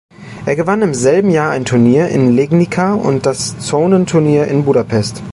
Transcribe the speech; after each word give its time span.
Er 0.47 0.55
gewann 0.55 0.81
im 0.81 0.95
selben 0.95 1.29
Jahr 1.29 1.51
ein 1.51 1.63
Turnier 1.63 2.07
in 2.07 2.31
Legnica 2.35 2.95
und 2.95 3.27
das 3.27 3.59
Zonenturnier 3.59 4.47
in 4.47 4.65
Budapest. 4.65 5.21